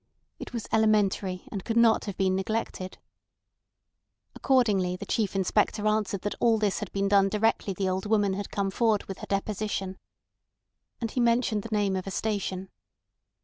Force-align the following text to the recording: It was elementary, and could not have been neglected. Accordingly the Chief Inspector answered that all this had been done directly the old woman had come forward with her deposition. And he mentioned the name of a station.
It 0.39 0.51
was 0.51 0.65
elementary, 0.71 1.43
and 1.51 1.63
could 1.63 1.77
not 1.77 2.05
have 2.05 2.17
been 2.17 2.35
neglected. 2.35 2.97
Accordingly 4.33 4.95
the 4.95 5.05
Chief 5.05 5.35
Inspector 5.35 5.85
answered 5.87 6.21
that 6.21 6.33
all 6.39 6.57
this 6.57 6.79
had 6.79 6.91
been 6.91 7.07
done 7.07 7.29
directly 7.29 7.75
the 7.75 7.87
old 7.87 8.07
woman 8.07 8.33
had 8.33 8.49
come 8.49 8.71
forward 8.71 9.03
with 9.03 9.19
her 9.19 9.27
deposition. 9.27 9.99
And 10.99 11.11
he 11.11 11.19
mentioned 11.19 11.61
the 11.61 11.75
name 11.77 11.95
of 11.95 12.07
a 12.07 12.11
station. 12.11 12.69